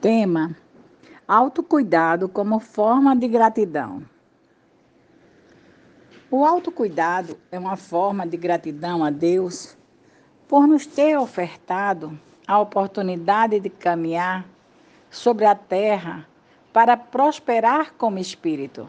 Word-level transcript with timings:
Tema: 0.00 0.56
Autocuidado 1.28 2.26
como 2.26 2.58
forma 2.58 3.14
de 3.14 3.28
gratidão. 3.28 4.02
O 6.30 6.42
autocuidado 6.42 7.36
é 7.52 7.58
uma 7.58 7.76
forma 7.76 8.26
de 8.26 8.38
gratidão 8.38 9.04
a 9.04 9.10
Deus 9.10 9.76
por 10.48 10.66
nos 10.66 10.86
ter 10.86 11.18
ofertado 11.18 12.18
a 12.48 12.58
oportunidade 12.58 13.60
de 13.60 13.68
caminhar 13.68 14.46
sobre 15.10 15.44
a 15.44 15.54
terra 15.54 16.26
para 16.72 16.96
prosperar 16.96 17.92
como 17.92 18.18
espírito. 18.18 18.88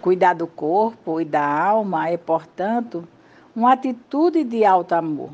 Cuidar 0.00 0.34
do 0.34 0.46
corpo 0.46 1.20
e 1.20 1.24
da 1.24 1.44
alma 1.44 2.08
é, 2.08 2.16
portanto, 2.16 3.08
uma 3.54 3.72
atitude 3.72 4.44
de 4.44 4.64
alto 4.64 4.92
amor. 4.92 5.30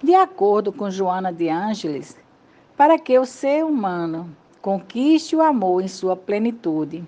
De 0.00 0.14
acordo 0.14 0.72
com 0.72 0.88
Joana 0.88 1.32
de 1.32 1.48
Ângeles, 1.48 2.22
para 2.76 2.98
que 2.98 3.18
o 3.18 3.24
ser 3.24 3.64
humano 3.64 4.34
conquiste 4.60 5.36
o 5.36 5.42
amor 5.42 5.82
em 5.82 5.88
sua 5.88 6.16
plenitude, 6.16 7.04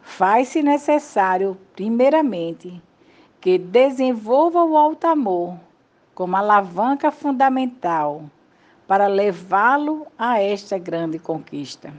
faz-se 0.00 0.62
necessário, 0.62 1.56
primeiramente, 1.74 2.82
que 3.40 3.58
desenvolva 3.58 4.64
o 4.64 4.76
alto 4.76 5.06
amor 5.06 5.58
como 6.14 6.36
alavanca 6.36 7.10
fundamental 7.10 8.22
para 8.86 9.06
levá-lo 9.06 10.06
a 10.18 10.42
esta 10.42 10.78
grande 10.78 11.18
conquista. 11.18 11.92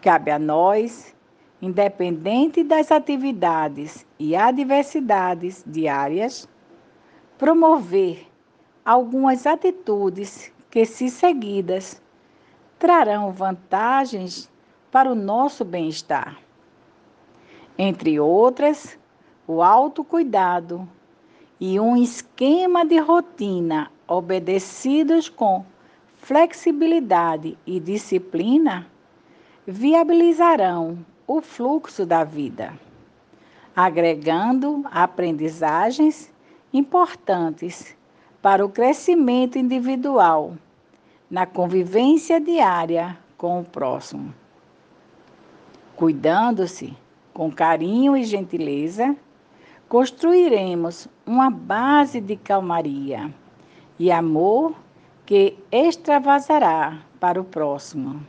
Cabe 0.00 0.30
a 0.30 0.38
nós, 0.38 1.14
independente 1.60 2.62
das 2.62 2.90
atividades 2.90 4.06
e 4.18 4.34
adversidades 4.34 5.62
diárias, 5.66 6.48
promover 7.36 8.26
algumas 8.84 9.46
atitudes 9.46 10.52
que, 10.76 10.84
se 10.84 11.08
seguidas, 11.08 12.02
trarão 12.78 13.32
vantagens 13.32 14.46
para 14.92 15.10
o 15.10 15.14
nosso 15.14 15.64
bem-estar. 15.64 16.36
Entre 17.78 18.20
outras, 18.20 18.98
o 19.46 19.62
autocuidado 19.62 20.86
e 21.58 21.80
um 21.80 21.96
esquema 21.96 22.84
de 22.84 22.98
rotina 22.98 23.90
obedecidos 24.06 25.30
com 25.30 25.64
flexibilidade 26.18 27.56
e 27.66 27.80
disciplina 27.80 28.86
viabilizarão 29.66 30.98
o 31.26 31.40
fluxo 31.40 32.04
da 32.04 32.22
vida, 32.22 32.78
agregando 33.74 34.84
aprendizagens 34.90 36.30
importantes 36.70 37.96
para 38.42 38.62
o 38.62 38.68
crescimento 38.68 39.56
individual 39.56 40.54
na 41.30 41.44
convivência 41.44 42.40
diária 42.40 43.18
com 43.36 43.60
o 43.60 43.64
próximo. 43.64 44.32
Cuidando-se 45.96 46.96
com 47.34 47.50
carinho 47.50 48.16
e 48.16 48.24
gentileza, 48.24 49.16
construiremos 49.88 51.08
uma 51.26 51.50
base 51.50 52.20
de 52.20 52.36
calmaria 52.36 53.32
e 53.98 54.10
amor 54.10 54.74
que 55.24 55.58
extravasará 55.70 56.98
para 57.18 57.40
o 57.40 57.44
próximo. 57.44 58.24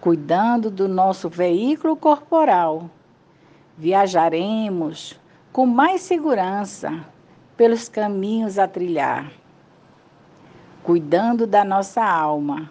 Cuidando 0.00 0.70
do 0.70 0.88
nosso 0.88 1.28
veículo 1.28 1.96
corporal, 1.96 2.90
viajaremos 3.78 5.18
com 5.52 5.64
mais 5.66 6.02
segurança 6.02 7.04
pelos 7.56 7.88
caminhos 7.88 8.58
a 8.58 8.66
trilhar 8.66 9.30
cuidando 10.82 11.46
da 11.46 11.64
nossa 11.64 12.04
alma. 12.04 12.70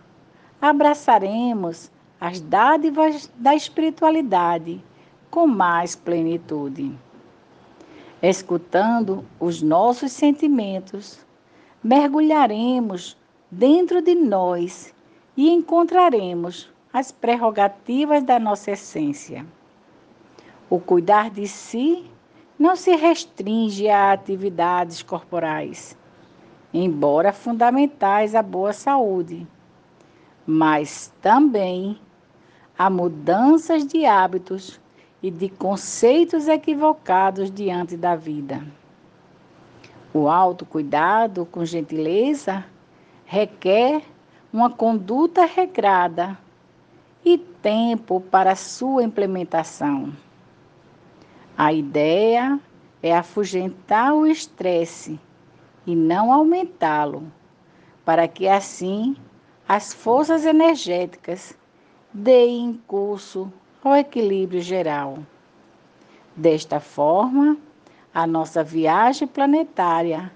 Abraçaremos 0.62 1.90
as 2.20 2.40
dádivas 2.40 3.32
da 3.36 3.56
espiritualidade 3.56 4.84
com 5.30 5.48
mais 5.48 5.96
plenitude. 5.96 6.92
Escutando 8.22 9.26
os 9.40 9.62
nossos 9.62 10.12
sentimentos, 10.12 11.26
mergulharemos 11.84 13.18
dentro 13.50 14.02
de 14.02 14.14
nós 14.14 14.94
e 15.36 15.50
encontraremos 15.50 16.70
as 16.94 17.12
prerrogativas 17.12 18.24
da 18.24 18.38
nossa 18.38 18.72
essência. 18.72 19.46
O 20.70 20.80
cuidar 20.80 21.30
de 21.30 21.48
si 21.48 22.06
não 22.60 22.76
se 22.76 22.96
restringe 22.96 23.90
a 23.90 24.12
atividades 24.12 25.02
corporais 25.02 25.98
embora 26.74 27.34
fundamentais 27.34 28.34
à 28.36 28.42
boa 28.42 28.74
saúde, 28.74 29.46
mas 30.46 31.14
também 31.22 32.00
a 32.78 32.90
mudanças 32.90 33.86
de 33.86 34.06
hábitos 34.06 34.80
e 35.22 35.30
de 35.30 35.50
conceitos 35.50 36.48
equivocados 36.48 37.52
diante 37.52 37.96
da 37.96 38.16
vida. 38.16 38.64
O 40.14 40.28
autocuidado 40.28 41.46
com 41.46 41.64
gentileza 41.64 42.66
requer 43.26 44.02
uma 44.52 44.70
conduta 44.70 45.46
regrada 45.46 46.38
e 47.24 47.38
tempo 47.38 48.20
para 48.20 48.56
sua 48.56 49.04
implementação. 49.04 50.12
A 51.58 51.72
ideia 51.72 52.60
é 53.04 53.16
afugentar 53.16 54.14
o 54.14 54.26
estresse 54.26 55.20
e 55.86 55.96
não 55.96 56.32
aumentá-lo, 56.32 57.32
para 58.06 58.28
que 58.28 58.48
assim 58.48 59.16
as 59.68 59.94
forças 59.94 60.46
energéticas 60.46 61.58
deem 62.14 62.82
curso 62.88 63.52
ao 63.84 63.96
equilíbrio 63.96 64.62
geral. 64.62 65.20
Desta 66.36 66.80
forma, 66.80 67.58
a 68.14 68.28
nossa 68.28 68.64
viagem 68.64 69.28
planetária 69.28 70.32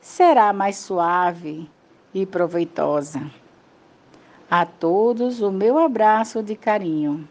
será 0.00 0.52
mais 0.52 0.76
suave 0.76 1.68
e 2.12 2.26
proveitosa. 2.26 3.22
A 4.50 4.66
todos 4.66 5.40
o 5.40 5.50
meu 5.50 5.78
abraço 5.78 6.42
de 6.42 6.54
carinho. 6.54 7.26